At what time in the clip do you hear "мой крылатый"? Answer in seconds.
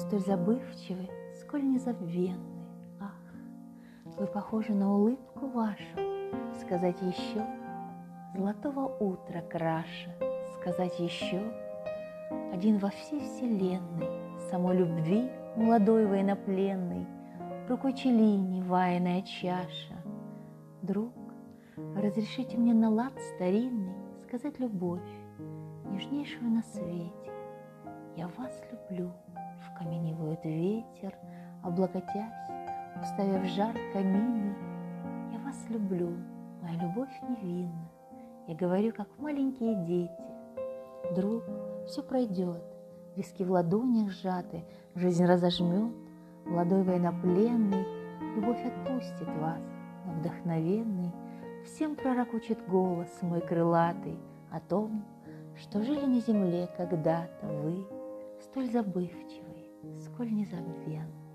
53.20-54.18